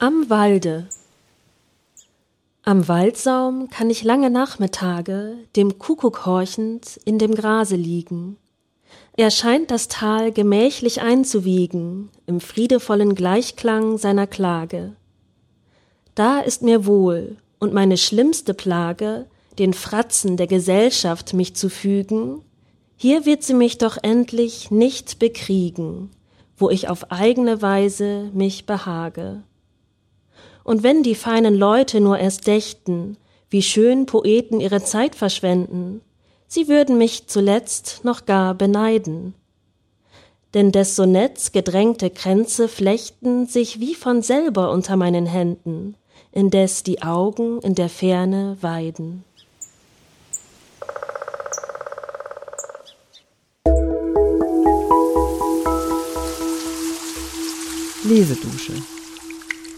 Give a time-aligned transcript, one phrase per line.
[0.00, 0.86] Im Walde.
[2.62, 8.36] Am Waldsaum kann ich lange Nachmittage, dem Kuckuck horchend, in dem Grase liegen.
[9.16, 14.94] Er scheint das Tal gemächlich einzuwiegen, im friedevollen Gleichklang seiner Klage.
[16.14, 19.26] Da ist mir wohl, und meine schlimmste Plage,
[19.58, 22.42] den Fratzen der Gesellschaft mich zu fügen,
[22.96, 26.10] hier wird sie mich doch endlich nicht bekriegen,
[26.56, 29.42] wo ich auf eigene Weise mich behage.
[30.68, 33.16] Und wenn die feinen Leute nur erst dächten,
[33.48, 36.02] wie schön Poeten ihre Zeit verschwenden,
[36.46, 39.32] sie würden mich zuletzt noch gar beneiden.
[40.52, 45.94] Denn des Sonetts gedrängte Kränze flechten sich wie von selber unter meinen Händen,
[46.32, 49.24] indes die Augen in der Ferne weiden.
[58.04, 58.74] Lesedusche